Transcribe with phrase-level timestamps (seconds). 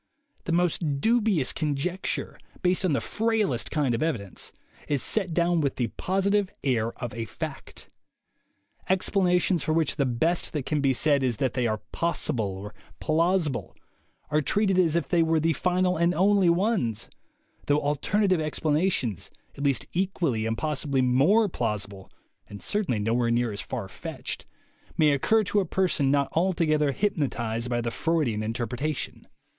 [0.45, 4.51] The most dubious conjecture, based on the frailest kind of evidence,
[4.87, 7.87] is set down with the positive air of a fact.
[8.89, 12.73] Explanations for which the best that can be said is that they are possible or
[12.99, 13.75] plausible
[14.31, 17.07] are treated as if they were the final and only ones;
[17.67, 22.09] though alterna tive explanations, at least equally and possibly more plausible,
[22.49, 24.47] and certainly nowhere near as far fetched,
[24.97, 29.27] may occur to a person not altogether hypnotized by the Freudian interpretation.